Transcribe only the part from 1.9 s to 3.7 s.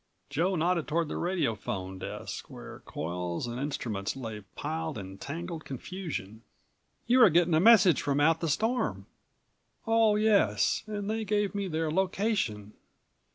desk where coils and